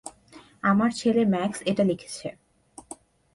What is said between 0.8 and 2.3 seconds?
ছেলে ম্যাক্স এটা লিখেছে।